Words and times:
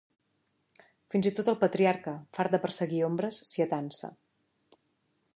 Fins 1.15 1.27
i 1.29 1.33
tot 1.39 1.51
el 1.51 1.59
patriarca, 1.63 2.13
fart 2.37 2.55
de 2.55 2.59
perseguir 2.63 3.03
ombres, 3.11 3.37
s'hi 3.51 3.65
atansa. 3.67 4.11